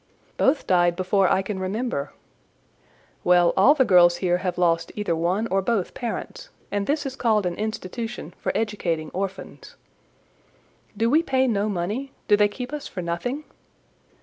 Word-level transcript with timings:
"Both 0.35 0.65
died 0.65 0.95
before 0.95 1.31
I 1.31 1.43
can 1.43 1.59
remember." 1.59 2.11
"Well, 3.23 3.53
all 3.55 3.75
the 3.75 3.85
girls 3.85 4.15
here 4.15 4.39
have 4.39 4.57
lost 4.57 4.91
either 4.95 5.15
one 5.15 5.45
or 5.51 5.61
both 5.61 5.93
parents, 5.93 6.49
and 6.71 6.87
this 6.87 7.05
is 7.05 7.15
called 7.15 7.45
an 7.45 7.53
institution 7.53 8.33
for 8.39 8.51
educating 8.55 9.11
orphans." 9.11 9.75
"Do 10.97 11.07
we 11.07 11.21
pay 11.21 11.45
no 11.47 11.69
money? 11.69 12.13
Do 12.27 12.35
they 12.35 12.47
keep 12.47 12.73
us 12.73 12.87
for 12.87 13.03
nothing?" 13.03 13.43